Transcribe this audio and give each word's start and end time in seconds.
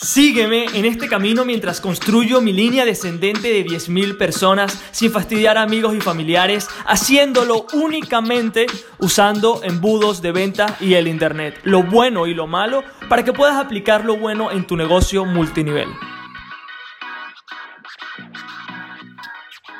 Sígueme 0.00 0.66
en 0.74 0.84
este 0.84 1.08
camino 1.08 1.44
mientras 1.44 1.80
construyo 1.80 2.40
mi 2.40 2.52
línea 2.52 2.84
descendente 2.84 3.48
de 3.48 3.66
10.000 3.66 4.16
personas 4.16 4.80
sin 4.92 5.10
fastidiar 5.10 5.58
a 5.58 5.62
amigos 5.62 5.92
y 5.96 6.00
familiares, 6.00 6.68
haciéndolo 6.86 7.66
únicamente 7.72 8.66
usando 9.00 9.60
embudos 9.64 10.22
de 10.22 10.30
venta 10.30 10.76
y 10.78 10.94
el 10.94 11.08
Internet, 11.08 11.58
lo 11.64 11.82
bueno 11.82 12.28
y 12.28 12.34
lo 12.34 12.46
malo, 12.46 12.84
para 13.08 13.24
que 13.24 13.32
puedas 13.32 13.56
aplicar 13.56 14.04
lo 14.04 14.16
bueno 14.16 14.52
en 14.52 14.68
tu 14.68 14.76
negocio 14.76 15.24
multinivel. 15.24 15.88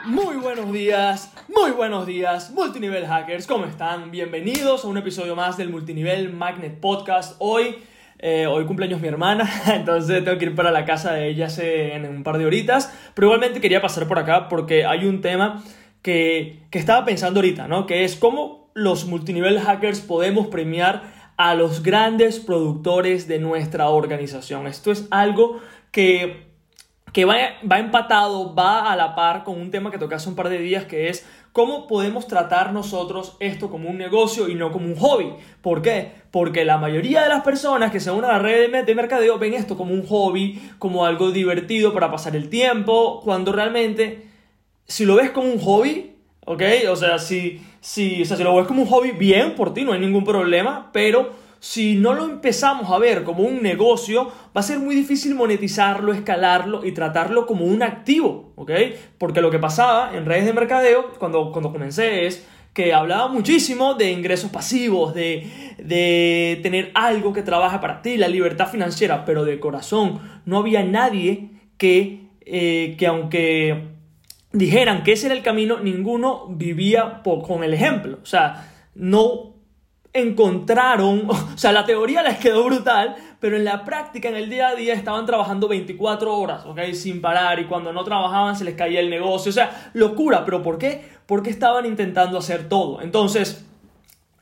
Muy 0.05 0.35
buenos 0.35 0.73
días, 0.73 1.33
muy 1.47 1.71
buenos 1.71 2.07
días, 2.07 2.51
multinivel 2.51 3.07
hackers, 3.07 3.47
¿cómo 3.47 3.67
están? 3.67 4.11
Bienvenidos 4.11 4.85
a 4.85 4.89
un 4.89 4.99
episodio 4.99 5.37
más 5.37 5.57
del 5.57 5.69
Multinivel 5.69 6.33
Magnet 6.33 6.81
Podcast. 6.81 7.37
Hoy 7.39 7.77
eh, 8.19 8.47
hoy 8.47 8.65
cumpleaños 8.67 9.01
mi 9.01 9.09
hermana, 9.09 9.49
entonces 9.75 10.25
tengo 10.25 10.39
que 10.39 10.47
ir 10.47 10.55
para 10.55 10.71
la 10.71 10.85
casa 10.85 11.13
de 11.13 11.29
ella 11.29 11.49
en 11.59 12.07
un 12.07 12.23
par 12.23 12.39
de 12.39 12.47
horitas. 12.47 12.93
Pero 13.15 13.29
igualmente 13.29 13.61
quería 13.61 13.81
pasar 13.81 14.09
por 14.09 14.19
acá 14.19 14.49
porque 14.49 14.85
hay 14.85 15.07
un 15.07 15.21
tema 15.21 15.63
que, 16.03 16.61
que 16.71 16.79
estaba 16.79 17.05
pensando 17.05 17.41
ahorita, 17.41 17.69
¿no? 17.69 17.87
Que 17.87 18.05
es 18.05 18.17
cómo 18.17 18.71
los 18.75 19.07
multinivel 19.07 19.61
hackers 19.61 20.01
podemos 20.01 20.49
premiar 20.49 21.03
a 21.37 21.55
los 21.55 21.83
grandes 21.83 22.41
productores 22.41 23.29
de 23.29 23.39
nuestra 23.39 23.89
organización. 23.89 24.67
Esto 24.67 24.91
es 24.91 25.07
algo 25.11 25.61
que 25.93 26.48
que 27.13 27.25
va, 27.25 27.37
va, 27.71 27.79
empatado, 27.79 28.55
va 28.55 28.91
a 28.91 28.97
la 28.97 29.15
par 29.15 29.45
con 29.45 29.61
un 29.61 29.71
tema 29.71 29.91
que 29.91 29.99
toqué 29.99 30.15
hace 30.15 30.29
un 30.29 30.35
par 30.35 30.49
de 30.49 30.59
días, 30.59 30.85
que 30.85 31.09
es 31.09 31.27
cómo 31.53 31.87
podemos 31.87 32.27
tratar 32.27 32.73
nosotros 32.73 33.37
esto 33.41 33.71
como 33.71 33.89
un 33.91 33.99
negocio 33.99 34.49
y 34.49 34.55
no 34.55 34.71
como 34.71 34.87
un 34.87 34.97
hobby. 34.97 35.33
¿Por 35.63 35.83
qué? 35.83 36.13
Porque 36.31 36.65
la 36.65 36.79
mayoría 36.79 37.23
de 37.23 37.29
las 37.29 37.43
personas 37.43 37.91
que 37.91 38.01
se 38.01 38.11
unen 38.11 38.25
a 38.25 38.35
la 38.35 38.39
red 38.39 38.85
de 38.85 38.95
mercadeo 38.95 39.39
ven 39.39 39.55
esto 39.55 39.77
como 39.77 39.95
un 39.95 40.07
hobby, 40.07 40.61
como 40.79 41.05
algo 41.05 41.31
divertido 41.31 41.93
para 41.93 42.11
pasar 42.11 42.37
el 42.37 42.49
tiempo, 42.49 43.21
cuando 43.25 43.53
realmente, 43.53 44.27
si 44.87 45.05
lo 45.05 45.17
ves 45.17 45.31
como 45.31 45.49
un 45.49 45.59
hobby, 45.59 46.13
¿ok? 46.45 46.63
O 46.91 46.97
sea, 46.97 47.19
si, 47.19 47.61
si, 47.81 48.23
o 48.23 48.25
sea, 48.25 48.37
si 48.37 48.45
lo 48.45 48.55
ves 48.55 48.67
como 48.67 48.83
un 48.83 48.89
hobby, 48.89 49.13
bien 49.13 49.55
por 49.55 49.75
ti, 49.75 49.85
no 49.85 49.93
hay 49.93 50.01
ningún 50.01 50.25
problema, 50.25 50.91
pero 50.93 51.31
si 51.61 51.97
no 51.97 52.15
lo 52.15 52.25
empezamos 52.25 52.91
a 52.91 52.99
ver 52.99 53.25
como 53.25 53.43
un 53.43 53.63
negocio, 53.63 54.27
va 54.57 54.61
a 54.61 54.63
ser 54.63 54.79
muy 54.79 54.95
difícil 54.95 55.35
monetizarlo, 55.35 56.13
escalarlo 56.13 56.85
y 56.85 56.93
tratarlo 56.93 57.47
como 57.47 57.65
un 57.65 57.83
activo, 57.83 58.53
¿ok? 58.57 58.71
Porque 59.19 59.41
lo 59.41 59.51
que 59.51 59.59
pasaba 59.59 60.17
en 60.17 60.27
redes 60.27 60.45
de 60.45 60.53
mercadeo 60.53 61.13
cuando, 61.19 61.51
cuando 61.53 61.73
comencé 61.73 62.27
es 62.27 62.47
que 62.73 62.95
hablaba 62.95 63.29
muchísimo 63.29 63.95
de 63.95 64.13
ingresos 64.13 64.51
pasivos, 64.51 65.13
de, 65.15 65.51
de 65.79 66.61
tener 66.63 66.93
algo 66.95 67.33
que 67.33 67.43
trabaja 67.43 67.81
para 67.81 68.03
ti, 68.03 68.17
la 68.17 68.29
libertad 68.29 68.69
financiera, 68.69 69.25
pero 69.25 69.45
de 69.45 69.59
corazón 69.59 70.21
no 70.45 70.59
había 70.59 70.85
nadie 70.85 71.51
que, 71.77 72.29
eh, 72.47 72.95
que 72.97 73.07
aunque 73.07 73.89
dijeran 74.53 75.03
que 75.03 75.13
ese 75.13 75.27
era 75.27 75.35
el 75.35 75.43
camino, 75.43 75.81
ninguno 75.81 76.47
vivía 76.49 77.23
con 77.23 77.65
el 77.65 77.75
ejemplo. 77.75 78.19
O 78.23 78.27
sea, 78.27 78.71
no 78.95 79.58
encontraron, 80.13 81.29
o 81.31 81.59
sea, 81.59 81.73
la 81.73 81.85
teoría 81.85 82.23
les 82.23 82.39
quedó 82.39 82.65
brutal, 82.65 83.17
pero 83.41 83.57
en 83.57 83.65
la 83.65 83.85
práctica, 83.85 84.29
en 84.29 84.37
el 84.37 84.51
día 84.51 84.69
a 84.69 84.75
día, 84.75 84.95
estaban 84.95 85.27
trabajando 85.27 85.69
24 85.69 86.37
horas, 86.37 86.67
¿ok? 86.67 86.81
Sin 86.93 87.21
parar, 87.21 87.59
y 87.61 87.67
cuando 87.67 87.93
no 87.93 88.05
trabajaban 88.05 88.57
se 88.57 88.65
les 88.65 88.75
caía 88.75 89.01
el 89.01 89.11
negocio, 89.11 89.51
o 89.51 89.53
sea, 89.53 89.91
locura, 89.95 90.45
pero 90.45 90.63
¿por 90.63 90.79
qué? 90.79 91.09
Porque 91.27 91.51
estaban 91.51 91.87
intentando 91.87 92.39
hacer 92.39 92.69
todo. 92.69 93.01
Entonces, 93.03 93.65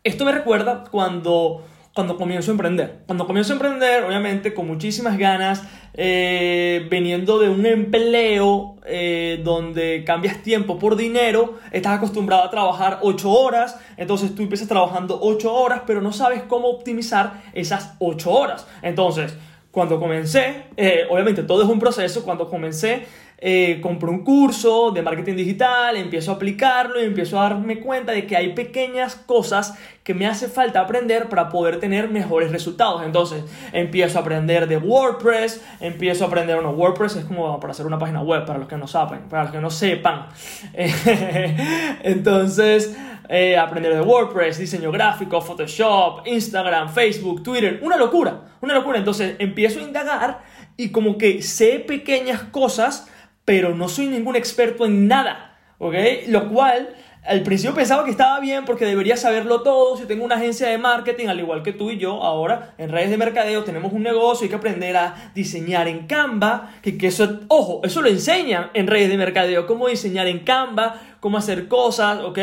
esto 0.05 0.25
me 0.25 0.33
recuerda 0.33 0.85
cuando 0.91 1.65
cuando 1.97 2.19
comienzo 2.19 2.51
a 2.51 2.53
emprender. 2.53 3.05
Cuando 3.07 3.27
comienzo 3.27 3.55
a 3.55 3.57
emprender, 3.57 4.05
obviamente, 4.05 4.53
con 4.53 4.67
muchísimas 4.67 5.17
ganas, 5.17 5.63
eh, 5.99 6.87
veniendo 6.91 7.39
de 7.39 7.49
un 7.49 7.65
empleo 7.65 8.77
eh, 8.85 9.41
donde 9.43 10.05
cambias 10.05 10.43
tiempo 10.43 10.79
por 10.79 10.95
dinero, 10.95 11.55
estás 11.73 11.97
acostumbrado 11.97 12.45
a 12.45 12.51
trabajar 12.51 12.99
8 13.03 13.31
horas, 13.31 13.79
entonces 13.97 14.35
tú 14.35 14.43
empiezas 14.43 14.69
trabajando 14.69 15.19
8 15.23 15.53
horas, 15.53 15.83
pero 15.87 16.03
no 16.03 16.13
sabes 16.13 16.43
cómo 16.43 16.69
optimizar 16.69 17.43
esas 17.55 17.95
8 17.99 18.31
horas. 18.31 18.67
Entonces, 18.83 19.37
cuando 19.71 19.99
comencé, 19.99 20.65
eh, 20.77 21.05
obviamente 21.11 21.43
todo 21.43 21.63
es 21.63 21.69
un 21.69 21.79
proceso, 21.79 22.25
cuando 22.25 22.49
comencé 22.49 23.07
eh, 23.39 23.81
compro 23.83 24.11
un 24.11 24.25
curso 24.25 24.93
de 24.93 25.03
marketing 25.03 25.35
digital, 25.35 25.97
empiezo 25.97 26.31
a 26.31 26.35
aplicarlo 26.37 27.01
y 27.03 27.05
empiezo 27.05 27.39
a 27.39 27.51
darme 27.51 27.81
cuenta 27.81 28.13
de 28.13 28.27
que 28.27 28.35
hay 28.35 28.55
pequeñas 28.55 29.15
cosas 29.15 29.75
que 30.03 30.15
me 30.15 30.27
hace 30.27 30.49
falta 30.49 30.81
aprender 30.81 31.29
para 31.29 31.51
poder 31.51 31.79
tener 31.79 32.09
mejores 32.09 32.51
resultados. 32.51 33.03
Entonces, 33.05 33.45
empiezo 33.73 34.19
a 34.19 34.23
aprender 34.23 34.69
de 34.69 34.79
WordPress, 34.79 35.63
empiezo 35.81 36.25
a 36.25 36.29
aprender, 36.29 36.57
bueno, 36.57 36.71
WordPress 36.71 37.17
es 37.17 37.25
como 37.27 37.61
para 37.61 37.73
hacer 37.73 37.85
una 37.85 37.99
página 37.99 38.23
web, 38.23 38.47
para 38.47 38.59
los 38.59 38.69
que 38.69 38.79
no 38.79 38.87
saben, 38.87 39.29
para 39.29 39.43
los 39.43 39.53
que 39.53 39.61
no 39.61 39.69
sepan. 39.69 40.29
Entonces, 42.03 42.97
eh, 43.29 43.59
aprender 43.59 43.93
de 43.93 44.01
WordPress, 44.01 44.59
diseño 44.59 44.91
gráfico, 44.91 45.43
Photoshop, 45.43 46.27
Instagram, 46.27 46.89
Facebook, 46.89 47.43
Twitter, 47.43 47.81
una 47.83 47.99
locura, 47.99 48.43
una 48.63 48.73
locura. 48.73 48.99
Entonces, 48.99 49.37
empiezo 49.41 49.81
a 49.81 49.83
indagar 49.83 50.43
y 50.77 50.91
como 50.91 51.19
que 51.19 51.43
sé 51.43 51.81
pequeñas 51.81 52.43
cosas 52.45 53.11
pero 53.47 53.75
no 53.75 53.89
soy 53.89 54.09
ningún 54.09 54.37
experto 54.37 54.85
en 54.85 55.09
nada, 55.09 55.57
¿ok? 55.79 55.95
Lo 56.29 56.51
cual 56.51 56.95
al 57.27 57.43
principio 57.43 57.75
pensaba 57.75 58.05
que 58.05 58.11
estaba 58.11 58.39
bien 58.41 58.65
porque 58.65 58.85
debería 58.85 59.17
saberlo 59.17 59.63
todo. 59.63 59.97
Si 59.97 60.05
tengo 60.05 60.25
una 60.25 60.37
agencia 60.37 60.69
de 60.69 60.79
marketing, 60.79 61.29
al 61.29 61.41
igual 61.41 61.63
que 61.63 61.73
tú 61.73 61.91
y 61.91 61.99
yo, 61.99 62.23
ahora 62.23 62.75
en 62.79 62.91
redes 62.91 63.11
de 63.11 63.17
mercadeo 63.17 63.65
tenemos 63.65 63.93
un 63.93 64.03
negocio, 64.03 64.45
hay 64.45 64.49
que 64.49 64.57
aprender 64.57 64.97
a 64.97 65.33
diseñar 65.35 65.89
en 65.89 66.07
Canva. 66.07 66.75
Que, 66.83 66.99
que 66.99 67.09
eso, 67.09 67.41
ojo, 67.49 67.81
eso 67.85 68.03
lo 68.03 68.09
enseñan 68.09 68.71
en 68.75 68.87
redes 68.87 69.09
de 69.09 69.17
mercadeo, 69.17 69.67
cómo 69.67 69.89
diseñar 69.89 70.27
en 70.27 70.41
Canva, 70.41 71.01
cómo 71.21 71.39
hacer 71.39 71.69
cosas, 71.69 72.21
¿ok? 72.21 72.39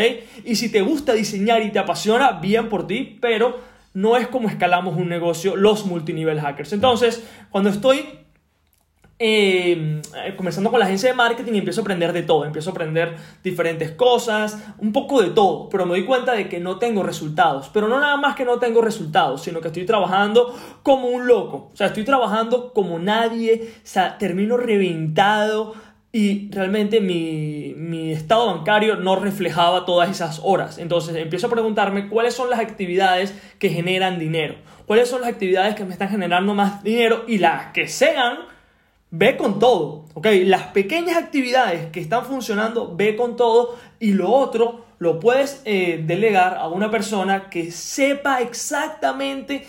Y 0.46 0.56
si 0.56 0.72
te 0.72 0.82
gusta 0.82 1.14
diseñar 1.14 1.62
y 1.64 1.72
te 1.72 1.80
apasiona, 1.80 2.34
bien 2.34 2.70
por 2.70 2.88
ti, 2.88 3.18
pero 3.22 3.60
no 3.94 4.18
es 4.18 4.28
como 4.28 4.50
escalamos 4.50 4.98
un 4.98 5.08
negocio 5.08 5.56
los 5.56 5.86
multinivel 5.86 6.42
hackers. 6.42 6.74
Entonces, 6.74 7.24
cuando 7.52 7.70
estoy 7.70 8.23
eh, 9.20 10.02
comenzando 10.36 10.72
con 10.72 10.80
la 10.80 10.86
agencia 10.86 11.10
de 11.10 11.16
marketing 11.16 11.54
empiezo 11.54 11.82
a 11.82 11.84
aprender 11.84 12.14
de 12.14 12.24
todo, 12.24 12.46
empiezo 12.46 12.72
a 12.72 12.74
aprender 12.74 13.16
diferentes 13.44 13.92
cosas, 13.92 14.58
un 14.80 14.92
poco 14.92 15.22
de 15.22 15.30
todo, 15.30 15.70
pero 15.70 15.86
me 15.86 15.92
doy 15.92 16.06
cuenta 16.06 16.34
de 16.34 16.50
que 16.50 16.60
no 16.60 16.80
tengo 16.80 17.04
resultados, 17.04 17.70
pero 17.72 17.88
no 17.88 18.00
nada 18.00 18.18
más 18.18 18.36
que 18.36 18.44
no 18.44 18.58
tengo 18.60 18.82
resultados, 18.82 19.44
sino 19.44 19.62
que 19.62 19.68
estoy 19.68 19.86
trabajando 19.86 20.54
como 20.82 21.08
un 21.08 21.28
loco, 21.28 21.70
o 21.72 21.76
sea, 21.76 21.88
estoy 21.88 22.04
trabajando 22.04 22.74
como 22.74 22.98
nadie, 22.98 23.70
o 23.78 23.80
sea, 23.88 24.18
termino 24.18 24.58
reventado 24.58 25.76
y 26.12 26.50
realmente 26.52 27.00
mi, 27.00 27.76
mi 27.78 28.12
estado 28.12 28.48
bancario 28.48 28.96
no 28.96 29.16
reflejaba 29.16 29.86
todas 29.86 30.10
esas 30.10 30.42
horas, 30.44 30.80
entonces 30.80 31.16
empiezo 31.16 31.48
a 31.48 31.52
preguntarme 31.52 32.10
cuáles 32.10 32.34
son 32.34 32.50
las 32.50 32.60
actividades 32.60 33.40
que 33.60 33.70
generan 33.70 34.18
dinero, 34.18 34.56
cuáles 34.88 35.08
son 35.08 35.22
las 35.22 35.30
actividades 35.30 35.76
que 35.76 35.86
me 35.86 35.94
están 35.94 36.10
generando 36.10 36.56
más 36.56 36.84
dinero 36.84 37.26
y 37.28 37.38
las 37.38 37.68
que 37.68 37.88
sean 37.88 38.53
ve 39.16 39.38
con 39.38 39.60
todo, 39.60 40.06
¿ok? 40.16 40.26
Las 40.46 40.64
pequeñas 40.70 41.18
actividades 41.18 41.92
que 41.92 42.00
están 42.00 42.26
funcionando, 42.26 42.96
ve 42.96 43.16
con 43.16 43.36
todo 43.36 43.78
y 44.00 44.14
lo 44.14 44.32
otro 44.32 44.86
lo 44.98 45.20
puedes 45.20 45.62
eh, 45.66 46.02
delegar 46.04 46.58
a 46.58 46.68
una 46.68 46.90
persona 46.90 47.48
que 47.48 47.72
sepa 47.72 48.42
exactamente 48.42 49.68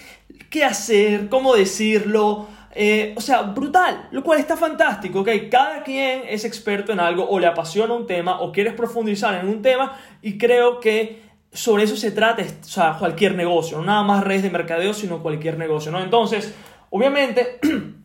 qué 0.49 0.65
hacer, 0.65 1.28
cómo 1.28 1.55
decirlo, 1.55 2.47
eh, 2.75 3.12
o 3.19 3.21
sea, 3.21 3.43
brutal, 3.43 4.09
lo 4.12 4.25
cual 4.25 4.41
está 4.41 4.56
fantástico, 4.56 5.21
¿ok? 5.21 5.28
Cada 5.50 5.82
quien 5.82 6.22
es 6.26 6.47
experto 6.47 6.93
en 6.93 7.00
algo 7.00 7.28
o 7.28 7.38
le 7.38 7.47
apasiona 7.47 7.93
un 7.93 8.06
tema 8.06 8.41
o 8.41 8.50
quieres 8.50 8.72
profundizar 8.72 9.38
en 9.38 9.47
un 9.47 9.61
tema 9.61 9.99
y 10.22 10.38
creo 10.38 10.81
que 10.81 11.21
sobre 11.53 11.84
eso 11.84 11.97
se 11.97 12.12
trata, 12.12 12.43
o 12.43 12.65
sea, 12.65 12.97
cualquier 12.99 13.34
negocio, 13.34 13.76
no 13.76 13.84
nada 13.84 14.05
más 14.05 14.25
redes 14.25 14.43
de 14.43 14.49
mercadeo, 14.49 14.94
sino 14.94 15.22
cualquier 15.22 15.59
negocio, 15.59 15.93
¿no? 15.93 16.03
Entonces, 16.03 16.55
obviamente... 16.88 17.61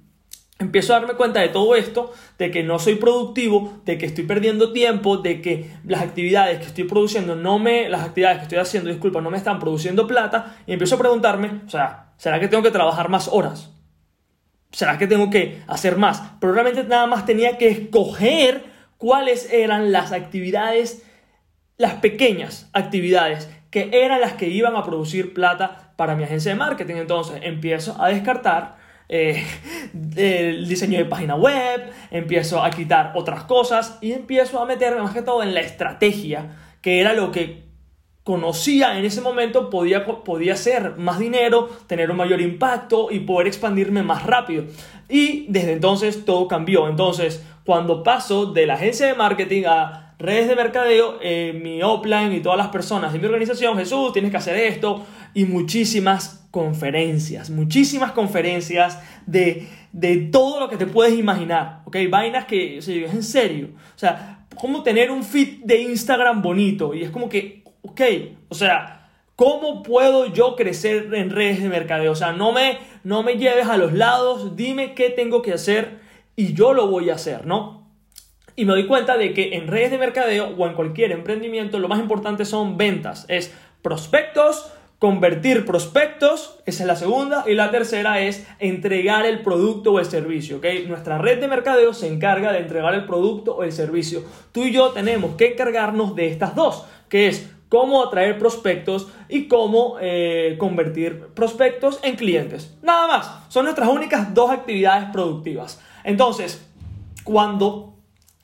empiezo 0.59 0.93
a 0.93 0.99
darme 0.99 1.15
cuenta 1.15 1.39
de 1.39 1.47
todo 1.47 1.73
esto, 1.75 2.11
de 2.37 2.51
que 2.51 2.63
no 2.63 2.79
soy 2.79 2.95
productivo, 2.95 3.81
de 3.85 3.97
que 3.97 4.05
estoy 4.05 4.25
perdiendo 4.25 4.73
tiempo, 4.73 5.17
de 5.17 5.41
que 5.41 5.71
las 5.85 6.01
actividades 6.01 6.59
que 6.59 6.65
estoy 6.65 6.83
produciendo 6.83 7.35
no 7.35 7.59
me, 7.59 7.87
las 7.87 8.03
actividades 8.03 8.39
que 8.39 8.43
estoy 8.43 8.57
haciendo, 8.59 8.89
disculpa, 8.89 9.21
no 9.21 9.31
me 9.31 9.37
están 9.37 9.57
produciendo 9.57 10.05
plata, 10.05 10.57
y 10.67 10.73
empiezo 10.73 10.95
a 10.95 10.99
preguntarme, 10.99 11.61
o 11.65 11.69
sea, 11.69 12.13
¿será 12.17 12.39
que 12.41 12.49
tengo 12.49 12.61
que 12.61 12.71
trabajar 12.71 13.07
más 13.09 13.29
horas? 13.29 13.71
¿Será 14.71 14.97
que 14.97 15.07
tengo 15.07 15.29
que 15.29 15.63
hacer 15.65 15.97
más? 15.97 16.21
Pero 16.41 16.53
realmente 16.53 16.83
nada 16.83 17.07
más 17.07 17.25
tenía 17.25 17.57
que 17.57 17.69
escoger 17.69 18.65
cuáles 18.97 19.51
eran 19.51 19.93
las 19.93 20.11
actividades, 20.11 21.03
las 21.77 21.95
pequeñas 21.95 22.69
actividades 22.73 23.49
que 23.71 23.89
eran 23.93 24.19
las 24.19 24.33
que 24.33 24.47
iban 24.49 24.75
a 24.75 24.83
producir 24.83 25.33
plata 25.33 25.93
para 25.95 26.15
mi 26.15 26.23
agencia 26.23 26.51
de 26.51 26.57
marketing. 26.57 26.95
Entonces 26.95 27.39
empiezo 27.43 27.99
a 27.99 28.09
descartar 28.09 28.78
eh, 29.09 29.43
el 30.15 30.67
diseño 30.67 30.99
de 30.99 31.05
página 31.05 31.35
web, 31.35 31.91
empiezo 32.11 32.63
a 32.63 32.69
quitar 32.69 33.13
otras 33.15 33.43
cosas 33.43 33.97
y 34.01 34.11
empiezo 34.11 34.61
a 34.61 34.65
meterme 34.65 35.01
más 35.01 35.13
que 35.13 35.23
todo 35.23 35.41
en 35.41 35.53
la 35.55 35.61
estrategia, 35.61 36.55
que 36.81 37.01
era 37.01 37.13
lo 37.13 37.31
que 37.31 37.69
conocía 38.23 38.99
en 38.99 39.05
ese 39.05 39.21
momento 39.21 39.71
podía, 39.71 40.05
podía 40.05 40.55
ser 40.55 40.97
más 40.97 41.17
dinero, 41.17 41.67
tener 41.87 42.11
un 42.11 42.17
mayor 42.17 42.39
impacto 42.39 43.07
y 43.09 43.21
poder 43.21 43.47
expandirme 43.47 44.03
más 44.03 44.23
rápido. 44.23 44.65
Y 45.09 45.47
desde 45.49 45.73
entonces 45.73 46.25
todo 46.25 46.47
cambió. 46.47 46.87
Entonces, 46.87 47.43
cuando 47.65 48.03
paso 48.03 48.45
de 48.45 48.67
la 48.67 48.75
agencia 48.75 49.07
de 49.07 49.15
marketing 49.15 49.63
a 49.67 50.08
redes 50.19 50.47
de 50.47 50.55
mercadeo, 50.55 51.17
eh, 51.21 51.57
mi 51.59 51.81
offline 51.81 52.33
y 52.33 52.41
todas 52.41 52.57
las 52.57 52.67
personas 52.67 53.13
de 53.13 53.19
mi 53.19 53.25
organización, 53.25 53.77
Jesús, 53.77 54.13
tienes 54.13 54.31
que 54.31 54.37
hacer 54.37 54.57
esto 54.57 55.05
y 55.33 55.45
muchísimas 55.45 56.45
conferencias, 56.51 57.49
muchísimas 57.49 58.11
conferencias 58.11 58.99
de, 59.25 59.67
de 59.93 60.17
todo 60.17 60.59
lo 60.59 60.69
que 60.69 60.77
te 60.77 60.85
puedes 60.85 61.17
imaginar, 61.17 61.81
¿ok? 61.85 61.97
Vainas 62.09 62.45
que, 62.45 62.77
o 62.77 62.79
es 62.79 62.87
en 62.89 63.23
serio, 63.23 63.69
o 63.95 63.99
sea, 63.99 64.45
cómo 64.55 64.83
tener 64.83 65.09
un 65.09 65.23
feed 65.23 65.63
de 65.63 65.81
Instagram 65.81 66.41
bonito 66.41 66.93
y 66.93 67.03
es 67.03 67.11
como 67.11 67.29
que, 67.29 67.63
ok, 67.81 68.01
o 68.49 68.55
sea, 68.55 68.99
¿Cómo 69.39 69.83
puedo 69.83 70.25
yo 70.25 70.57
crecer 70.57 71.13
en 71.13 71.29
redes 71.29 71.63
de 71.63 71.69
mercadeo? 71.69 72.11
O 72.11 72.15
sea, 72.15 72.33
no 72.33 72.51
me, 72.51 72.77
no 73.05 73.23
me 73.23 73.37
lleves 73.37 73.67
a 73.67 73.77
los 73.77 73.93
lados, 73.93 74.57
dime 74.57 74.93
qué 74.95 75.09
tengo 75.09 75.41
que 75.41 75.53
hacer 75.53 76.01
y 76.35 76.53
yo 76.53 76.73
lo 76.73 76.87
voy 76.87 77.09
a 77.09 77.13
hacer, 77.13 77.47
¿no? 77.47 77.88
Y 78.59 78.65
me 78.65 78.73
doy 78.73 78.87
cuenta 78.87 79.15
de 79.15 79.33
que 79.33 79.55
en 79.55 79.69
redes 79.69 79.89
de 79.89 79.97
mercadeo 79.97 80.53
o 80.57 80.67
en 80.67 80.73
cualquier 80.73 81.13
emprendimiento 81.13 81.79
lo 81.79 81.87
más 81.87 81.97
importante 81.97 82.43
son 82.43 82.75
ventas, 82.75 83.23
es 83.29 83.53
prospectos, 83.81 84.69
convertir 84.97 85.65
prospectos, 85.65 86.59
esa 86.65 86.83
es 86.83 86.87
la 86.87 86.97
segunda, 86.97 87.45
y 87.47 87.53
la 87.53 87.71
tercera 87.71 88.19
es 88.19 88.45
entregar 88.59 89.25
el 89.25 89.43
producto 89.43 89.93
o 89.93 89.99
el 89.99 90.07
servicio, 90.07 90.57
¿ok? 90.57 90.65
Nuestra 90.89 91.17
red 91.17 91.39
de 91.39 91.47
mercadeo 91.47 91.93
se 91.93 92.07
encarga 92.07 92.51
de 92.51 92.59
entregar 92.59 92.93
el 92.95 93.05
producto 93.05 93.55
o 93.55 93.63
el 93.63 93.71
servicio. 93.71 94.25
Tú 94.51 94.65
y 94.65 94.73
yo 94.73 94.89
tenemos 94.89 95.37
que 95.37 95.53
encargarnos 95.53 96.13
de 96.17 96.27
estas 96.27 96.53
dos, 96.53 96.83
que 97.07 97.29
es 97.29 97.49
cómo 97.69 98.03
atraer 98.03 98.37
prospectos 98.37 99.07
y 99.29 99.47
cómo 99.47 99.95
eh, 100.01 100.57
convertir 100.59 101.27
prospectos 101.27 102.01
en 102.03 102.17
clientes. 102.17 102.75
Nada 102.81 103.07
más, 103.07 103.31
son 103.47 103.63
nuestras 103.63 103.87
únicas 103.87 104.33
dos 104.33 104.51
actividades 104.51 105.07
productivas. 105.13 105.81
Entonces, 106.03 106.67
cuando 107.23 107.98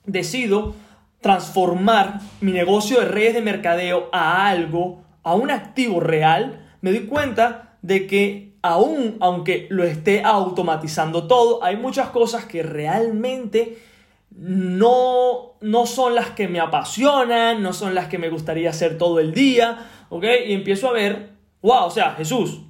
decido 0.06 0.76
transformar 1.22 2.22
mi 2.42 2.52
negocio 2.52 3.00
de 3.00 3.08
redes 3.08 3.34
de 3.34 3.42
mercadeo 3.42 4.10
a 4.12 4.48
algo, 4.48 5.02
a 5.24 5.34
un 5.34 5.50
activo 5.50 6.00
real, 6.00 6.68
me 6.82 6.92
doy 6.92 7.08
cuenta 7.08 7.78
de 7.82 8.06
que 8.06 8.54
aún 8.62 9.18
aunque 9.20 9.68
lo 9.70 9.84
esté 9.84 10.24
automatizando 10.24 11.28
todo, 11.28 11.64
hay 11.64 11.78
muchas 11.78 12.10
cosas 12.10 12.46
que 12.46 12.64
realmente 12.64 13.80
no, 14.36 15.54
no 15.62 15.86
son 15.86 16.16
las 16.16 16.32
que 16.32 16.48
me 16.48 16.60
apasionan, 16.60 17.64
no 17.64 17.74
son 17.74 17.96
las 17.96 18.08
que 18.08 18.18
me 18.18 18.30
gustaría 18.30 18.70
hacer 18.70 18.98
todo 18.98 19.20
el 19.20 19.34
día, 19.34 19.88
¿ok? 20.10 20.26
Y 20.48 20.54
empiezo 20.54 20.90
a 20.90 20.94
ver, 20.94 21.30
wow, 21.62 21.86
o 21.86 21.92
sea, 21.92 22.12
Jesús, 22.12 22.62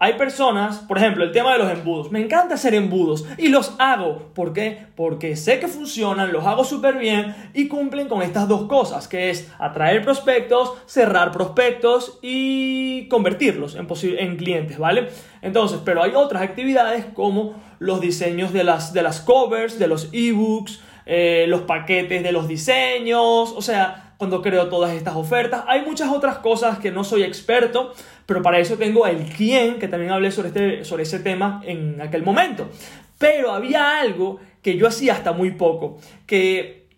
hay 0.00 0.12
personas, 0.12 0.78
por 0.78 0.96
ejemplo, 0.96 1.24
el 1.24 1.32
tema 1.32 1.54
de 1.54 1.58
los 1.58 1.72
embudos. 1.72 2.12
Me 2.12 2.20
encanta 2.20 2.54
hacer 2.54 2.72
embudos 2.72 3.26
y 3.36 3.48
los 3.48 3.74
hago. 3.80 4.30
¿Por 4.32 4.52
qué? 4.52 4.86
Porque 4.94 5.34
sé 5.34 5.58
que 5.58 5.66
funcionan, 5.66 6.32
los 6.32 6.46
hago 6.46 6.62
súper 6.62 6.98
bien 6.98 7.34
y 7.52 7.66
cumplen 7.66 8.06
con 8.06 8.22
estas 8.22 8.46
dos 8.46 8.68
cosas, 8.68 9.08
que 9.08 9.28
es 9.28 9.50
atraer 9.58 10.04
prospectos, 10.04 10.74
cerrar 10.86 11.32
prospectos 11.32 12.20
y 12.22 13.08
convertirlos 13.08 13.74
en, 13.74 13.88
en 14.18 14.36
clientes, 14.36 14.78
¿vale? 14.78 15.08
Entonces, 15.42 15.80
pero 15.84 16.00
hay 16.04 16.12
otras 16.14 16.42
actividades 16.42 17.04
como 17.06 17.60
los 17.80 18.00
diseños 18.00 18.52
de 18.52 18.62
las, 18.62 18.92
de 18.92 19.02
las 19.02 19.20
covers, 19.20 19.80
de 19.80 19.88
los 19.88 20.10
ebooks, 20.12 20.80
eh, 21.06 21.46
los 21.48 21.62
paquetes 21.62 22.22
de 22.22 22.30
los 22.30 22.46
diseños, 22.46 23.52
o 23.56 23.62
sea, 23.62 24.07
cuando 24.18 24.42
creo 24.42 24.68
todas 24.68 24.92
estas 24.92 25.16
ofertas. 25.16 25.64
Hay 25.68 25.82
muchas 25.82 26.10
otras 26.10 26.38
cosas 26.38 26.78
que 26.80 26.90
no 26.90 27.04
soy 27.04 27.22
experto, 27.22 27.94
pero 28.26 28.42
para 28.42 28.58
eso 28.58 28.76
tengo 28.76 29.06
el 29.06 29.24
quién, 29.24 29.78
que 29.78 29.88
también 29.88 30.12
hablé 30.12 30.30
sobre, 30.30 30.48
este, 30.48 30.84
sobre 30.84 31.04
ese 31.04 31.20
tema 31.20 31.62
en 31.64 32.00
aquel 32.02 32.24
momento. 32.24 32.68
Pero 33.16 33.52
había 33.52 33.98
algo 34.00 34.40
que 34.60 34.76
yo 34.76 34.88
hacía 34.88 35.14
hasta 35.14 35.32
muy 35.32 35.52
poco, 35.52 35.98
que 36.26 36.88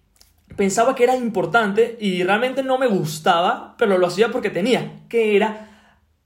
pensaba 0.57 0.95
que 0.95 1.05
era 1.05 1.15
importante 1.15 1.97
y 2.01 2.25
realmente 2.25 2.63
no 2.63 2.79
me 2.79 2.87
gustaba, 2.87 3.75
pero 3.79 3.99
lo 3.99 4.07
hacía 4.07 4.31
porque 4.31 4.51
tenía, 4.51 5.03
que 5.09 5.37
era 5.37 5.69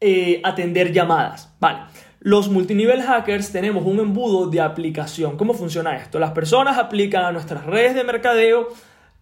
eh, 0.01 0.41
atender 0.45 0.93
llamadas. 0.93 1.53
Vale. 1.59 1.81
Los 2.21 2.49
multinivel 2.49 3.03
hackers 3.03 3.53
tenemos 3.53 3.85
un 3.85 3.99
embudo 3.99 4.47
de 4.49 4.61
aplicación. 4.61 5.37
¿Cómo 5.37 5.53
funciona 5.55 5.97
esto? 5.97 6.19
Las 6.19 6.31
personas 6.31 6.79
aplican 6.79 7.25
a 7.25 7.33
nuestras 7.33 7.67
redes 7.67 7.95
de 7.95 8.03
mercadeo 8.03 8.69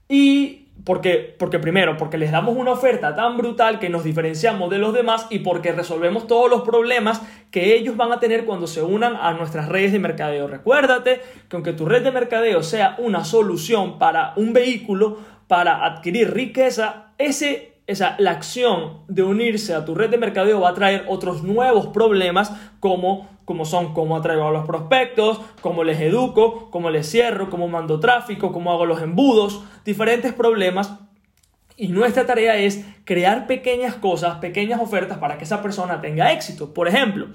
y 0.08 0.61
porque, 0.84 1.34
porque 1.38 1.58
primero, 1.58 1.96
porque 1.96 2.18
les 2.18 2.32
damos 2.32 2.56
una 2.56 2.72
oferta 2.72 3.14
tan 3.14 3.36
brutal 3.36 3.78
que 3.78 3.88
nos 3.88 4.04
diferenciamos 4.04 4.70
de 4.70 4.78
los 4.78 4.92
demás 4.92 5.26
y 5.30 5.40
porque 5.40 5.72
resolvemos 5.72 6.26
todos 6.26 6.50
los 6.50 6.62
problemas 6.62 7.22
que 7.50 7.74
ellos 7.74 7.96
van 7.96 8.12
a 8.12 8.20
tener 8.20 8.44
cuando 8.44 8.66
se 8.66 8.82
unan 8.82 9.16
a 9.16 9.32
nuestras 9.32 9.68
redes 9.68 9.92
de 9.92 9.98
mercadeo. 9.98 10.48
Recuérdate 10.48 11.20
que 11.48 11.56
aunque 11.56 11.72
tu 11.72 11.86
red 11.86 12.02
de 12.02 12.10
mercadeo 12.10 12.62
sea 12.62 12.96
una 12.98 13.24
solución 13.24 13.98
para 13.98 14.32
un 14.36 14.52
vehículo, 14.52 15.18
para 15.46 15.84
adquirir 15.84 16.32
riqueza, 16.32 17.12
ese 17.18 17.71
esa, 17.92 18.16
la 18.18 18.32
acción 18.32 18.98
de 19.08 19.22
unirse 19.22 19.74
a 19.74 19.84
tu 19.84 19.94
red 19.94 20.10
de 20.10 20.18
mercadeo 20.18 20.60
va 20.60 20.70
a 20.70 20.74
traer 20.74 21.04
otros 21.08 21.42
nuevos 21.42 21.88
problemas 21.88 22.52
como, 22.80 23.28
como 23.44 23.64
son 23.64 23.94
cómo 23.94 24.16
atraigo 24.16 24.46
a 24.46 24.50
los 24.50 24.66
prospectos, 24.66 25.40
cómo 25.60 25.84
les 25.84 26.00
educo, 26.00 26.70
cómo 26.70 26.90
les 26.90 27.08
cierro, 27.08 27.50
cómo 27.50 27.68
mando 27.68 28.00
tráfico, 28.00 28.52
cómo 28.52 28.72
hago 28.72 28.86
los 28.86 29.00
embudos, 29.02 29.62
diferentes 29.84 30.32
problemas. 30.32 30.94
Y 31.76 31.88
nuestra 31.88 32.26
tarea 32.26 32.56
es 32.56 32.84
crear 33.04 33.46
pequeñas 33.46 33.94
cosas, 33.94 34.36
pequeñas 34.36 34.80
ofertas 34.80 35.18
para 35.18 35.38
que 35.38 35.44
esa 35.44 35.62
persona 35.62 36.00
tenga 36.00 36.32
éxito. 36.32 36.74
Por 36.74 36.88
ejemplo, 36.88 37.28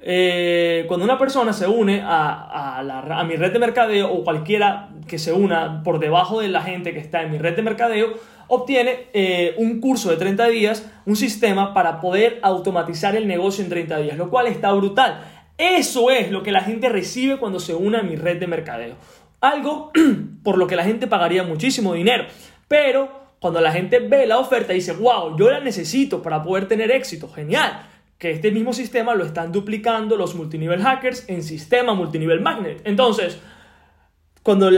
eh, 0.00 0.84
cuando 0.86 1.04
una 1.04 1.18
persona 1.18 1.52
se 1.52 1.66
une 1.66 2.02
a, 2.04 2.78
a, 2.78 3.24
mi 3.24 3.36
red 3.36 3.52
de 3.52 3.58
mercadeo 3.58 4.12
o 4.12 4.22
cualquiera 4.22 4.90
que 5.08 5.18
se 5.18 5.32
una 5.32 5.82
por 5.82 5.98
debajo 5.98 6.40
de 6.40 6.48
la 6.48 6.62
gente 6.62 6.92
que 6.92 7.00
está 7.00 7.22
en 7.22 7.32
mi 7.32 7.38
red 7.38 7.56
de 7.56 7.62
mercadeo, 7.62 8.14
obtiene 8.46 9.08
eh, 9.12 9.54
un 9.58 9.80
curso 9.80 10.10
de 10.10 10.16
30 10.16 10.48
días, 10.48 10.88
un 11.04 11.16
sistema 11.16 11.74
para 11.74 12.00
poder 12.00 12.38
automatizar 12.42 13.16
el 13.16 13.26
negocio 13.26 13.64
en 13.64 13.70
30 13.70 13.98
días, 13.98 14.16
lo 14.16 14.30
cual 14.30 14.46
está 14.46 14.72
brutal. 14.72 15.20
Eso 15.58 16.10
es 16.10 16.30
lo 16.30 16.44
que 16.44 16.52
la 16.52 16.60
gente 16.60 16.88
recibe 16.88 17.38
cuando 17.38 17.58
se 17.58 17.74
une 17.74 17.98
a 17.98 18.02
mi 18.02 18.14
red 18.14 18.38
de 18.38 18.46
mercadeo. 18.46 18.94
Algo 19.40 19.90
por 20.44 20.58
lo 20.58 20.68
que 20.68 20.76
la 20.76 20.84
gente 20.84 21.08
pagaría 21.08 21.42
muchísimo 21.42 21.94
dinero. 21.94 22.24
Pero 22.68 23.10
cuando 23.40 23.60
la 23.60 23.72
gente 23.72 23.98
ve 23.98 24.26
la 24.26 24.38
oferta 24.38 24.72
y 24.72 24.76
dice, 24.76 24.92
wow, 24.92 25.36
yo 25.36 25.50
la 25.50 25.60
necesito 25.60 26.22
para 26.22 26.42
poder 26.42 26.68
tener 26.68 26.92
éxito, 26.92 27.28
genial. 27.28 27.86
Que 28.18 28.32
este 28.32 28.50
mismo 28.50 28.72
sistema 28.72 29.14
lo 29.14 29.24
están 29.24 29.52
duplicando 29.52 30.16
los 30.16 30.34
multinivel 30.34 30.82
hackers 30.82 31.28
en 31.28 31.42
sistema 31.42 31.94
multinivel 31.94 32.40
magnet. 32.40 32.80
Entonces, 32.84 33.38
cuando 34.42 34.70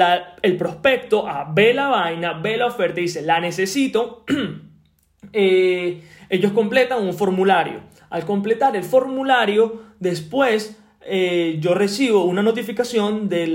el 0.42 0.56
prospecto 0.56 1.26
ve 1.54 1.72
la 1.72 1.88
vaina, 1.88 2.34
ve 2.34 2.56
la 2.56 2.66
oferta 2.66 3.00
y 3.00 3.04
dice, 3.04 3.22
la 3.22 3.40
necesito, 3.40 4.24
eh, 5.32 6.02
ellos 6.28 6.52
completan 6.52 7.02
un 7.02 7.14
formulario. 7.14 7.80
Al 8.10 8.24
completar 8.24 8.74
el 8.76 8.84
formulario, 8.84 9.82
después 9.98 10.76
eh, 11.02 11.56
yo 11.60 11.74
recibo 11.74 12.24
una 12.24 12.42
notificación 12.42 13.28
de 13.28 13.46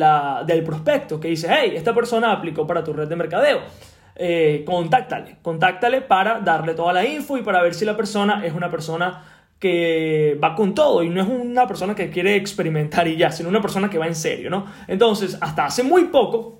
del 0.45 0.63
prospecto 0.63 1.19
que 1.19 1.27
dice, 1.27 1.47
hey, 1.51 1.73
esta 1.75 1.93
persona 1.93 2.31
aplicó 2.31 2.65
para 2.65 2.83
tu 2.83 2.93
red 2.93 3.07
de 3.07 3.15
mercadeo. 3.15 3.59
Eh, 4.15 4.63
contáctale, 4.65 5.37
contáctale 5.41 5.99
para 5.99 6.39
darle 6.39 6.73
toda 6.73 6.93
la 6.93 7.05
info 7.05 7.37
y 7.37 7.43
para 7.43 7.61
ver 7.61 7.73
si 7.73 7.83
la 7.83 7.97
persona 7.97 8.45
es 8.45 8.53
una 8.53 8.71
persona 8.71 9.34
que 9.59 10.37
va 10.43 10.55
con 10.55 10.75
todo 10.75 11.03
y 11.03 11.09
no 11.09 11.21
es 11.21 11.27
una 11.27 11.67
persona 11.67 11.95
que 11.95 12.09
quiere 12.09 12.35
experimentar 12.35 13.07
y 13.07 13.17
ya, 13.17 13.31
sino 13.31 13.49
una 13.49 13.61
persona 13.61 13.89
que 13.89 13.97
va 13.97 14.07
en 14.07 14.15
serio, 14.15 14.49
¿no? 14.49 14.65
Entonces, 14.87 15.37
hasta 15.41 15.65
hace 15.65 15.83
muy 15.83 16.05
poco, 16.05 16.59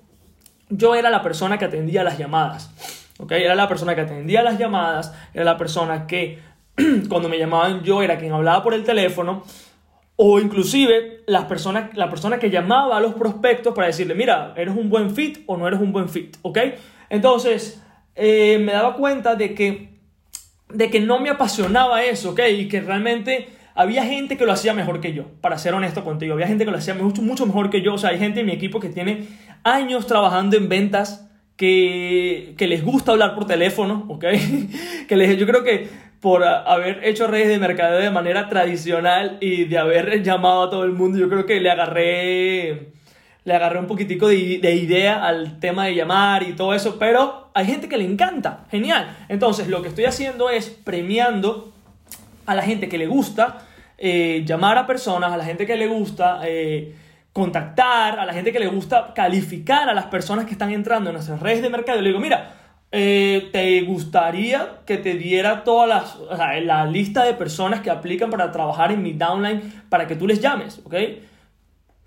yo 0.70 0.94
era 0.94 1.10
la 1.10 1.22
persona 1.22 1.58
que 1.58 1.66
atendía 1.66 2.02
las 2.02 2.18
llamadas, 2.18 2.70
¿ok? 3.18 3.32
Era 3.32 3.54
la 3.54 3.68
persona 3.68 3.94
que 3.94 4.00
atendía 4.00 4.42
las 4.42 4.58
llamadas, 4.58 5.14
era 5.34 5.44
la 5.44 5.56
persona 5.56 6.06
que 6.06 6.38
cuando 7.08 7.28
me 7.28 7.38
llamaban 7.38 7.82
yo 7.82 8.02
era 8.02 8.18
quien 8.18 8.32
hablaba 8.32 8.62
por 8.62 8.74
el 8.74 8.84
teléfono, 8.84 9.44
o 10.16 10.40
inclusive 10.40 11.22
las 11.26 11.44
personas, 11.44 11.94
la 11.94 12.08
persona 12.08 12.38
que 12.38 12.50
llamaba 12.50 12.96
a 12.96 13.00
los 13.00 13.14
prospectos 13.14 13.74
para 13.74 13.88
decirle, 13.88 14.14
mira, 14.14 14.54
eres 14.56 14.74
un 14.74 14.88
buen 14.88 15.14
fit 15.14 15.40
o 15.46 15.58
no 15.58 15.68
eres 15.68 15.80
un 15.80 15.92
buen 15.92 16.08
fit, 16.08 16.38
¿ok? 16.40 16.58
Entonces, 17.10 17.82
eh, 18.14 18.58
me 18.58 18.72
daba 18.72 18.96
cuenta 18.96 19.34
de 19.34 19.54
que 19.54 19.95
de 20.68 20.90
que 20.90 21.00
no 21.00 21.20
me 21.20 21.30
apasionaba 21.30 22.02
eso, 22.02 22.30
¿ok? 22.30 22.40
Y 22.56 22.68
que 22.68 22.80
realmente 22.80 23.48
había 23.74 24.04
gente 24.04 24.36
que 24.36 24.46
lo 24.46 24.52
hacía 24.52 24.72
mejor 24.72 25.00
que 25.00 25.12
yo, 25.12 25.24
para 25.40 25.58
ser 25.58 25.74
honesto 25.74 26.02
contigo. 26.02 26.34
Había 26.34 26.48
gente 26.48 26.64
que 26.64 26.70
lo 26.70 26.78
hacía 26.78 26.94
mucho, 26.94 27.22
mucho 27.22 27.46
mejor 27.46 27.70
que 27.70 27.82
yo. 27.82 27.94
O 27.94 27.98
sea, 27.98 28.10
hay 28.10 28.18
gente 28.18 28.40
en 28.40 28.46
mi 28.46 28.52
equipo 28.52 28.80
que 28.80 28.88
tiene 28.88 29.26
años 29.62 30.06
trabajando 30.06 30.56
en 30.56 30.68
ventas, 30.68 31.28
que, 31.56 32.54
que 32.58 32.66
les 32.66 32.84
gusta 32.84 33.12
hablar 33.12 33.34
por 33.34 33.46
teléfono, 33.46 34.06
¿ok? 34.08 34.24
que 35.08 35.16
les, 35.16 35.38
yo 35.38 35.46
creo 35.46 35.62
que 35.62 35.88
por 36.20 36.44
haber 36.44 37.04
hecho 37.04 37.26
redes 37.26 37.48
de 37.48 37.58
mercadeo 37.58 38.00
de 38.00 38.10
manera 38.10 38.48
tradicional 38.48 39.38
y 39.40 39.64
de 39.64 39.78
haber 39.78 40.22
llamado 40.22 40.64
a 40.64 40.70
todo 40.70 40.84
el 40.84 40.92
mundo, 40.92 41.18
yo 41.18 41.28
creo 41.28 41.46
que 41.46 41.60
le 41.60 41.70
agarré 41.70 42.92
le 43.46 43.54
agarré 43.54 43.78
un 43.78 43.86
poquitico 43.86 44.26
de, 44.26 44.34
idea 44.74 45.24
al 45.24 45.60
tema 45.60 45.86
de 45.86 45.94
llamar 45.94 46.42
y 46.42 46.54
todo 46.54 46.74
eso, 46.74 46.98
pero 46.98 47.48
hay 47.54 47.64
gente 47.64 47.88
que 47.88 47.96
le 47.96 48.04
encanta, 48.04 48.64
genial. 48.72 49.16
Entonces 49.28 49.68
lo 49.68 49.82
que 49.82 49.88
estoy 49.88 50.04
haciendo 50.04 50.50
es 50.50 50.68
premiando 50.68 51.72
a 52.44 52.56
la 52.56 52.62
gente 52.62 52.88
que 52.88 52.98
le 52.98 53.06
gusta 53.06 53.62
eh, 53.98 54.42
llamar 54.44 54.78
a 54.78 54.86
personas, 54.88 55.32
a 55.32 55.36
la 55.36 55.44
gente 55.44 55.64
que 55.64 55.76
le 55.76 55.86
gusta 55.86 56.40
eh, 56.44 56.96
contactar, 57.32 58.18
a 58.18 58.26
la 58.26 58.32
gente 58.32 58.52
que 58.52 58.58
le 58.58 58.66
gusta 58.66 59.12
calificar 59.14 59.88
a 59.88 59.94
las 59.94 60.06
personas 60.06 60.46
que 60.46 60.52
están 60.52 60.72
entrando 60.72 61.10
en 61.10 61.14
nuestras 61.14 61.38
redes 61.38 61.62
de 61.62 61.70
mercado. 61.70 62.00
Le 62.00 62.08
digo, 62.08 62.18
mira, 62.18 62.52
eh, 62.90 63.48
¿te 63.52 63.80
gustaría 63.82 64.80
que 64.84 64.96
te 64.96 65.14
diera 65.14 65.62
todas 65.62 65.88
las, 65.88 66.64
la 66.64 66.84
lista 66.84 67.22
de 67.22 67.34
personas 67.34 67.80
que 67.80 67.90
aplican 67.90 68.28
para 68.28 68.50
trabajar 68.50 68.90
en 68.90 69.04
mi 69.04 69.12
downline 69.12 69.84
para 69.88 70.08
que 70.08 70.16
tú 70.16 70.26
les 70.26 70.40
llames? 70.40 70.80
¿Ok? 70.84 70.94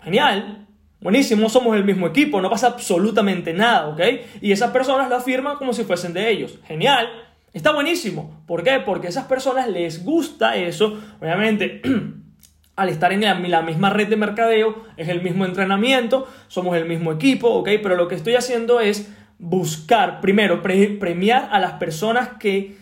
Genial. 0.02 0.59
Buenísimo, 1.00 1.48
somos 1.48 1.76
el 1.76 1.84
mismo 1.84 2.06
equipo, 2.06 2.42
no 2.42 2.50
pasa 2.50 2.66
absolutamente 2.66 3.54
nada, 3.54 3.88
¿ok? 3.88 4.00
Y 4.42 4.52
esas 4.52 4.70
personas 4.70 5.08
la 5.08 5.20
firman 5.20 5.56
como 5.56 5.72
si 5.72 5.84
fuesen 5.84 6.12
de 6.12 6.30
ellos. 6.30 6.58
Genial. 6.66 7.08
Está 7.52 7.72
buenísimo. 7.72 8.42
¿Por 8.46 8.62
qué? 8.62 8.80
Porque 8.84 9.06
a 9.06 9.10
esas 9.10 9.24
personas 9.24 9.68
les 9.68 10.04
gusta 10.04 10.56
eso. 10.56 11.00
Obviamente, 11.20 11.80
al 12.76 12.88
estar 12.90 13.12
en 13.12 13.22
la, 13.22 13.62
misma 13.62 13.90
red 13.90 14.08
de 14.08 14.16
mercadeo, 14.16 14.84
es 14.96 15.08
el 15.08 15.22
mismo 15.22 15.46
entrenamiento, 15.46 16.28
somos 16.48 16.76
el 16.76 16.84
mismo 16.84 17.12
equipo, 17.12 17.48
¿ok? 17.48 17.68
Pero 17.82 17.96
lo 17.96 18.06
que 18.06 18.14
estoy 18.14 18.34
haciendo 18.36 18.80
es 18.80 19.10
buscar, 19.38 20.20
primero, 20.20 20.62
premiar 20.62 21.48
a 21.50 21.58
las 21.58 21.72
personas 21.72 22.30
que, 22.38 22.76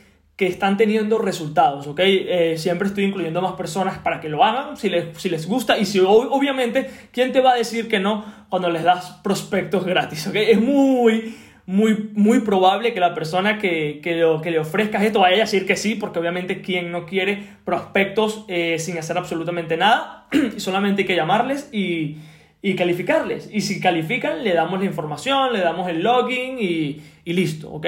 están 0.47 0.77
teniendo 0.77 1.19
resultados, 1.19 1.87
¿ok? 1.87 2.01
Eh, 2.05 2.55
siempre 2.59 2.89
estoy 2.89 3.05
incluyendo 3.05 3.43
más 3.43 3.55
personas 3.55 3.99
para 3.99 4.21
que 4.21 4.29
lo 4.29 4.45
hagan, 4.45 4.77
si 4.77 4.89
les, 4.89 5.17
si 5.19 5.29
les 5.29 5.47
gusta, 5.47 5.79
y 5.79 5.85
si 5.85 5.99
obviamente, 6.01 6.89
¿quién 7.11 7.33
te 7.33 7.41
va 7.41 7.53
a 7.53 7.57
decir 7.57 7.89
que 7.89 7.99
no 7.99 8.25
cuando 8.49 8.71
les 8.71 8.85
das 8.85 9.19
prospectos 9.25 9.85
gratis, 9.85 10.27
¿ok? 10.29 10.37
Es 10.37 10.61
muy 10.61 11.35
muy, 11.69 12.13
muy 12.15 12.41
probable 12.41 12.95
que 12.95 13.01
la 13.01 13.15
persona 13.15 13.59
que, 13.59 14.01
que, 14.03 14.25
que, 14.43 14.51
le 14.51 14.59
ofrezcas 14.59 15.03
esto 15.03 15.21
vaya 15.21 15.37
a 15.37 15.41
decir 15.41 15.67
que 15.67 15.77
sí, 15.77 15.97
porque 15.97 16.19
obviamente 16.19 16.63
quien 16.63 16.91
no 16.91 17.05
quiere 17.05 17.43
prospectos 17.67 18.47
eh, 18.49 18.79
sin 18.79 18.97
hacer 18.97 19.19
absolutamente 19.19 19.77
nada, 19.77 20.29
y 20.57 20.61
solamente 20.61 21.03
hay 21.03 21.07
que 21.07 21.15
llamarles 21.15 21.69
y, 21.71 22.17
y, 22.63 22.75
calificarles. 22.75 23.51
Y 23.53 23.61
si 23.61 23.81
califican, 23.81 24.45
le 24.45 24.55
damos 24.55 24.81
la 24.81 24.87
información, 24.87 25.53
le 25.53 25.59
damos 25.59 25.91
el 25.91 26.03
login 26.03 26.59
y, 26.59 27.03
y 27.27 27.33
listo, 27.35 27.71
¿ok? 27.71 27.87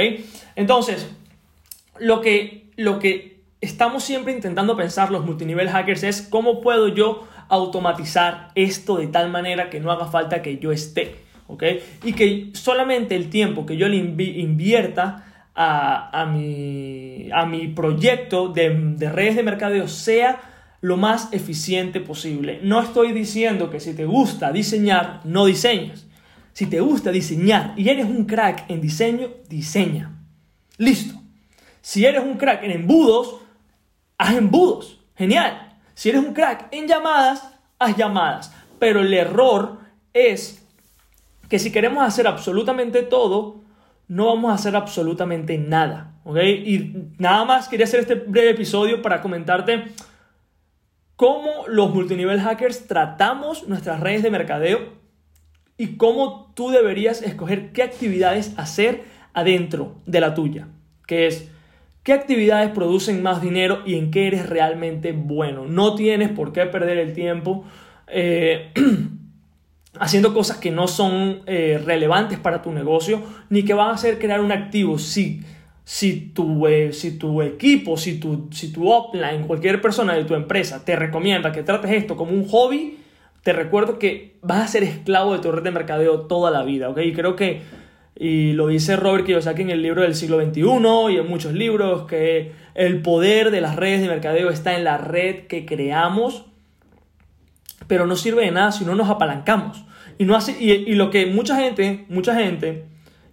Entonces, 0.57 1.11
lo 2.01 2.21
que, 2.21 2.71
lo 2.77 2.99
que 2.99 3.43
estamos 3.61 4.03
siempre 4.03 4.33
intentando 4.33 4.77
pensar 4.77 5.11
los 5.11 5.25
multinivel 5.25 5.69
hackers 5.69 6.03
es 6.03 6.23
cómo 6.23 6.61
puedo 6.61 6.89
yo 6.89 7.29
automatizar 7.49 8.51
esto 8.55 8.97
de 8.97 9.07
tal 9.09 9.31
manera 9.31 9.71
que 9.71 9.81
no 9.81 9.91
haga 9.91 10.07
falta 10.07 10.43
que 10.43 10.59
yo 10.59 10.73
esté. 10.73 11.31
Y 12.05 12.13
que 12.13 12.51
solamente 12.53 13.17
el 13.17 13.29
tiempo 13.29 13.67
que 13.67 13.77
yo 13.77 13.89
le 13.89 13.97
invierta 13.97 15.27
a, 15.55 16.27
mi, 16.27 17.29
a 17.33 17.45
mi 17.45 17.69
proyecto 17.69 18.49
de, 18.49 18.71
de 18.97 19.11
redes 19.11 19.37
de 19.37 19.43
mercadeo 19.43 19.89
sea 19.89 20.41
lo 20.81 20.97
más 20.97 21.29
eficiente 21.33 22.01
posible. 22.01 22.61
No 22.63 22.81
estoy 22.81 23.13
diciendo 23.13 23.69
que 23.69 23.81
si 23.81 23.95
te 23.95 24.07
gusta 24.07 24.53
diseñar, 24.53 25.21
no 25.25 25.45
diseñes. 25.45 26.07
Si 26.53 26.67
te 26.67 26.81
gusta 26.81 27.11
diseñar 27.11 27.75
y 27.77 27.89
eres 27.91 28.07
un 28.07 28.25
crack 28.25 28.71
en 28.71 28.81
diseño, 28.81 29.29
diseña. 29.49 30.17
Listo. 30.79 31.20
Si 31.81 32.05
eres 32.05 32.23
un 32.23 32.37
crack 32.37 32.63
en 32.63 32.73
embudos, 32.73 33.41
haz 34.19 34.37
embudos. 34.37 35.01
Genial. 35.17 35.79
Si 35.95 36.09
eres 36.09 36.23
un 36.23 36.33
crack 36.33 36.69
en 36.73 36.87
llamadas, 36.87 37.51
haz 37.79 37.97
llamadas. 37.97 38.55
Pero 38.79 39.01
el 39.01 39.13
error 39.13 39.79
es 40.13 40.67
que 41.49 41.59
si 41.59 41.73
queremos 41.73 42.05
hacer 42.05 42.27
absolutamente 42.27 43.03
todo, 43.03 43.61
no 44.09 44.27
vamos 44.27 44.51
a 44.51 44.55
hacer 44.55 44.77
absolutamente 44.77 45.59
nada. 45.59 46.15
¿ok? 46.25 46.39
Y 46.39 46.95
nada 47.19 47.45
más 47.45 47.69
quería 47.69 47.85
hacer 47.85 48.01
este 48.01 48.15
breve 48.15 48.51
episodio 48.51 49.03
para 49.03 49.21
comentarte 49.21 49.85
cómo 51.17 51.67
los 51.67 51.95
multinivel 51.95 52.41
hackers 52.41 52.87
tratamos 52.87 53.69
nuestras 53.69 54.01
redes 54.01 54.23
de 54.23 54.31
mercadeo 54.31 55.01
y 55.77 55.97
cómo 55.97 56.53
tú 56.55 56.71
deberías 56.71 57.23
escoger 57.23 57.73
qué 57.73 57.83
actividades 57.83 58.53
hacer 58.57 59.05
adentro 59.33 59.97
de 60.07 60.21
la 60.21 60.35
tuya. 60.35 60.69
Que 61.07 61.27
es 61.27 61.51
qué 62.03 62.13
actividades 62.13 62.71
producen 62.71 63.23
más 63.23 63.43
dinero 63.43 63.83
y 63.85 63.97
en 63.97 64.11
qué 64.11 64.27
eres 64.27 64.49
realmente 64.49 65.13
bueno. 65.13 65.67
No 65.67 65.95
tienes 65.95 66.31
por 66.31 66.53
qué 66.53 66.67
perder 66.67 66.99
el 66.99 67.13
tiempo. 67.13 67.65
Eh, 68.09 68.73
haciendo 69.99 70.33
cosas 70.33 70.59
que 70.59 70.71
no 70.71 70.87
son 70.87 71.43
eh, 71.47 71.81
relevantes 71.85 72.39
para 72.39 72.63
tu 72.63 72.73
negocio, 72.73 73.23
ni 73.49 73.65
que 73.65 73.75
van 73.75 73.89
a 73.89 73.95
hacer 73.95 74.19
crear 74.19 74.41
un 74.41 74.53
activo. 74.53 74.99
Si, 74.99 75.43
si, 75.85 76.33
tu, 76.33 76.67
eh, 76.67 76.93
si 76.93 77.19
tu 77.19 77.43
equipo, 77.43 77.97
si 77.97 78.19
tu, 78.19 78.49
si 78.53 78.73
tu 78.73 78.93
upline, 78.93 79.47
cualquier 79.47 79.81
persona 79.81 80.15
de 80.15 80.25
tu 80.25 80.35
empresa 80.35 80.85
te 80.85 80.97
recomienda 80.97 81.53
que 81.53 81.63
trates 81.63 81.91
esto 81.91 82.17
como 82.17 82.33
un 82.33 82.47
hobby, 82.49 82.99
te 83.43 83.53
recuerdo 83.53 83.99
que 83.99 84.37
vas 84.43 84.63
a 84.63 84.69
ser 84.69 84.85
esclavo 84.85 85.33
de 85.33 85.41
tu 85.41 85.51
red 85.51 85.63
de 85.63 85.71
mercadeo 85.71 86.23
toda 86.23 86.51
la 86.51 86.63
vida, 86.63 86.89
¿ok? 86.91 86.99
Y 86.99 87.13
creo 87.13 87.37
que, 87.37 87.63
y 88.21 88.53
lo 88.53 88.69
dice 88.69 88.95
Robert 88.95 89.27
Kiyosaki 89.27 89.63
en 89.63 89.71
el 89.71 89.83
libro 89.83 90.03
del 90.03 90.15
siglo 90.15 90.41
XXI 90.41 90.63
y 91.13 91.17
en 91.17 91.27
muchos 91.27 91.55
libros, 91.55 92.07
que 92.07 92.53
el 92.75 93.03
poder 93.03 93.51
de 93.51 93.61
las 93.61 93.75
redes 93.75 94.03
de 94.03 94.09
mercadeo 94.09 94.51
está 94.51 94.77
en 94.77 94.85
la 94.85 94.99
red 94.99 95.47
que 95.49 95.67
creamos 95.67 96.45
pero 97.91 98.07
no 98.07 98.15
sirve 98.15 98.45
de 98.45 98.53
nada 98.53 98.71
si 98.71 98.85
no 98.85 98.95
nos 98.95 99.11
apalancamos. 99.11 99.85
Y, 100.17 100.25
no 100.25 100.37
hace, 100.37 100.55
y, 100.63 100.95
lo 100.95 101.11
que 101.11 101.27
mucha 101.27 101.57
gente, 101.57 102.05
mucha 102.09 102.37
gente, 102.37 102.85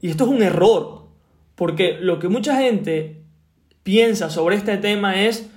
y 0.02 0.10
esto 0.10 0.24
es 0.24 0.32
un 0.32 0.42
error, 0.42 1.10
porque 1.54 2.00
lo 2.02 2.18
que 2.18 2.28
mucha 2.28 2.58
gente 2.58 3.22
piensa 3.84 4.32
sobre 4.32 4.56
este 4.56 4.78
tema 4.78 5.22
es 5.22 5.48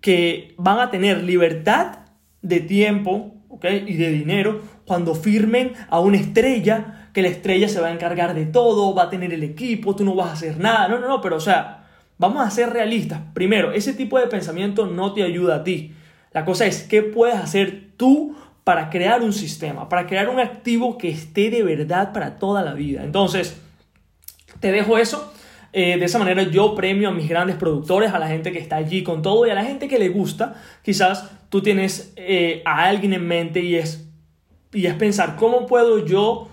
que 0.00 0.54
van 0.58 0.80
a 0.80 0.90
tener 0.90 1.22
libertad 1.22 2.00
de 2.42 2.58
tiempo 2.58 3.36
y 3.62 3.94
de 3.94 4.10
dinero 4.10 4.62
cuando 4.84 5.14
firmen 5.14 5.74
a 5.88 6.00
una 6.00 6.16
estrella, 6.16 7.07
que 7.18 7.22
la 7.22 7.30
estrella 7.30 7.68
se 7.68 7.80
va 7.80 7.88
a 7.88 7.92
encargar 7.92 8.32
de 8.32 8.46
todo, 8.46 8.94
va 8.94 9.02
a 9.02 9.10
tener 9.10 9.32
el 9.34 9.42
equipo, 9.42 9.96
tú 9.96 10.04
no 10.04 10.14
vas 10.14 10.28
a 10.28 10.32
hacer 10.34 10.60
nada. 10.60 10.86
No, 10.86 11.00
no, 11.00 11.08
no, 11.08 11.20
pero 11.20 11.34
o 11.34 11.40
sea, 11.40 11.84
vamos 12.16 12.46
a 12.46 12.48
ser 12.48 12.70
realistas. 12.70 13.20
Primero, 13.34 13.72
ese 13.72 13.92
tipo 13.92 14.20
de 14.20 14.28
pensamiento 14.28 14.86
no 14.86 15.12
te 15.14 15.24
ayuda 15.24 15.56
a 15.56 15.64
ti. 15.64 15.96
La 16.30 16.44
cosa 16.44 16.66
es, 16.66 16.84
¿qué 16.84 17.02
puedes 17.02 17.34
hacer 17.34 17.88
tú 17.96 18.36
para 18.62 18.88
crear 18.88 19.20
un 19.22 19.32
sistema, 19.32 19.88
para 19.88 20.06
crear 20.06 20.28
un 20.28 20.38
activo 20.38 20.96
que 20.96 21.08
esté 21.08 21.50
de 21.50 21.64
verdad 21.64 22.12
para 22.12 22.38
toda 22.38 22.62
la 22.62 22.72
vida? 22.72 23.02
Entonces, 23.02 23.60
te 24.60 24.70
dejo 24.70 24.96
eso. 24.96 25.32
Eh, 25.72 25.98
de 25.98 26.04
esa 26.04 26.20
manera 26.20 26.44
yo 26.44 26.76
premio 26.76 27.08
a 27.08 27.12
mis 27.12 27.28
grandes 27.28 27.56
productores, 27.56 28.12
a 28.12 28.20
la 28.20 28.28
gente 28.28 28.52
que 28.52 28.60
está 28.60 28.76
allí 28.76 29.02
con 29.02 29.22
todo 29.22 29.44
y 29.44 29.50
a 29.50 29.56
la 29.56 29.64
gente 29.64 29.88
que 29.88 29.98
le 29.98 30.08
gusta. 30.08 30.54
Quizás 30.84 31.28
tú 31.48 31.62
tienes 31.62 32.12
eh, 32.14 32.62
a 32.64 32.84
alguien 32.84 33.12
en 33.12 33.26
mente 33.26 33.58
y 33.58 33.74
es, 33.74 34.08
y 34.72 34.86
es 34.86 34.94
pensar, 34.94 35.34
¿cómo 35.34 35.66
puedo 35.66 36.06
yo 36.06 36.50